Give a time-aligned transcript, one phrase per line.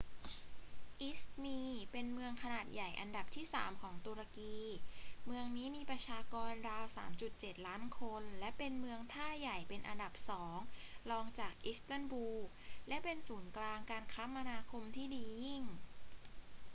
[1.01, 4.57] อิซมีร์เป็นเมืองขนาดใหญ่อันดับที่สามของตุรกี
[5.25, 6.85] เมืองนี้มีประชากรราว
[7.27, 10.57] 3.7 ล้านคนและเป็นเมืองท่าใหญ่เป็นอันดับสอง
[11.09, 12.41] รองจากอิสตันบูล
[12.87, 15.61] และเป็นศูนย์กลางการคมนาคมที่ดียิ่ง